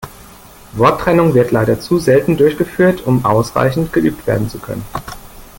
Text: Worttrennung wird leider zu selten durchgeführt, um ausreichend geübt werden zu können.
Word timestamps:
Worttrennung 0.73 1.35
wird 1.35 1.51
leider 1.51 1.79
zu 1.79 1.99
selten 1.99 2.35
durchgeführt, 2.35 3.05
um 3.05 3.23
ausreichend 3.23 3.93
geübt 3.93 4.25
werden 4.25 4.49
zu 4.49 4.57
können. 4.57 4.83